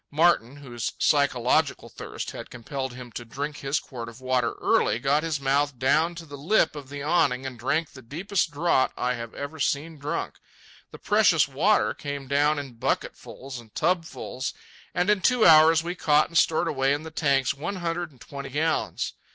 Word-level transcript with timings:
Martin, 0.09 0.55
whose 0.55 0.93
psychological 0.97 1.87
thirst 1.87 2.31
had 2.31 2.49
compelled 2.49 2.93
him 2.93 3.11
to 3.11 3.23
drink 3.23 3.57
his 3.57 3.79
quart 3.79 4.09
of 4.09 4.19
water 4.19 4.53
early, 4.59 4.97
got 4.97 5.21
his 5.21 5.39
mouth 5.39 5.77
down 5.77 6.15
to 6.15 6.25
the 6.25 6.39
lip 6.39 6.75
of 6.75 6.89
the 6.89 7.03
awning 7.03 7.45
and 7.45 7.59
drank 7.59 7.91
the 7.91 8.01
deepest 8.01 8.49
draught 8.49 8.91
I 8.97 9.13
ever 9.13 9.37
have 9.37 9.63
seen 9.63 9.99
drunk. 9.99 10.39
The 10.89 10.97
precious 10.97 11.47
water 11.47 11.93
came 11.93 12.27
down 12.27 12.57
in 12.57 12.77
bucketfuls 12.79 13.59
and 13.59 13.75
tubfuls, 13.75 14.55
and 14.95 15.07
in 15.11 15.21
two 15.21 15.45
hours 15.45 15.83
we 15.83 15.93
caught 15.93 16.29
and 16.29 16.35
stored 16.35 16.67
away 16.67 16.93
in 16.93 17.03
the 17.03 17.11
tanks 17.11 17.53
one 17.53 17.75
hundred 17.75 18.09
and 18.09 18.19
twenty 18.19 18.49
gallons. 18.49 19.13